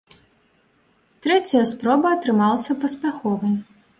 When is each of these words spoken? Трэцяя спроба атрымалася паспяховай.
Трэцяя 1.25 1.61
спроба 1.73 2.07
атрымалася 2.19 2.79
паспяховай. 2.87 3.55